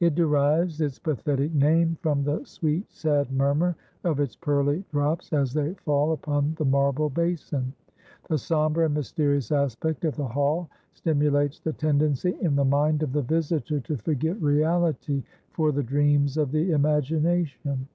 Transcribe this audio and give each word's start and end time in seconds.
It 0.00 0.16
derives 0.16 0.80
its 0.80 0.98
pathetic 0.98 1.54
name 1.54 1.96
from 2.00 2.24
the 2.24 2.42
sweet 2.44 2.90
sad 2.90 3.30
murmur 3.30 3.76
of 4.02 4.18
its 4.18 4.34
pearly 4.34 4.84
drops 4.90 5.32
as 5.32 5.54
they 5.54 5.74
fall 5.74 6.10
upon 6.10 6.54
the 6.58 6.64
marble 6.64 7.08
basin. 7.08 7.72
The 8.28 8.36
sombre 8.36 8.86
and 8.86 8.94
mysterious 8.94 9.52
aspect 9.52 10.04
of 10.04 10.16
the 10.16 10.26
hall 10.26 10.70
stimulates 10.92 11.60
the 11.60 11.72
tendency 11.72 12.36
in 12.40 12.56
the 12.56 12.64
mind 12.64 13.04
of 13.04 13.12
the 13.12 13.22
visitor 13.22 13.78
to 13.78 13.96
forget 13.96 14.42
reality 14.42 15.22
for 15.52 15.70
the 15.70 15.84
dreams 15.84 16.36
of 16.36 16.50
the 16.50 16.72
imagination. 16.72 17.86